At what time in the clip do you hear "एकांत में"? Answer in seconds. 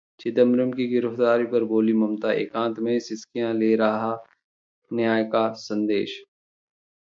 2.35-2.97